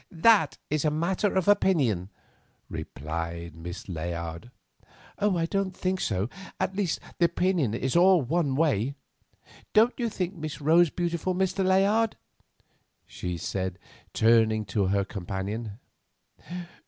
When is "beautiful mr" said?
10.89-11.63